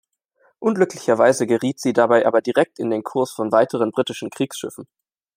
[0.57, 4.87] Unglücklicherweise geriet sie dabei aber direkt in den Kurs von weiteren britischen Kriegsschiffen.